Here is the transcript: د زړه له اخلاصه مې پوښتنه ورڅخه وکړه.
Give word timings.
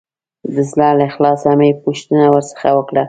د 0.53 0.55
زړه 0.69 0.89
له 0.97 1.03
اخلاصه 1.09 1.51
مې 1.59 1.69
پوښتنه 1.83 2.23
ورڅخه 2.33 2.69
وکړه. 2.75 2.99